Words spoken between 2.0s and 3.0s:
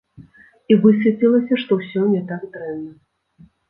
не так дрэнна!